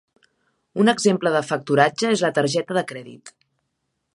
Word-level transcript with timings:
Un 0.83 0.89
exemple 0.93 1.33
de 1.35 1.43
factoratge 1.49 2.09
és 2.15 2.25
la 2.27 2.33
targeta 2.39 2.79
de 2.79 2.85
crèdit. 2.93 3.35